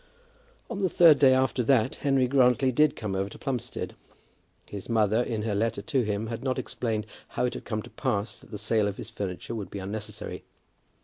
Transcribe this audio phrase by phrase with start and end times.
[0.67, 3.93] On the third day after that Henry Grantly did come over to Plumstead.
[4.67, 7.89] His mother in her letter to him had not explained how it had come to
[7.91, 10.43] pass that the sale of his furniture would be unnecessary.